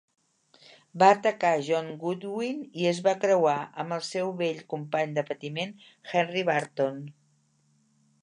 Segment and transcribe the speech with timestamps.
[1.01, 3.53] Va atacar John Goodwin i es va creuar
[3.83, 5.75] amb el seu vell company de patiment,
[6.15, 6.97] Henry Burton.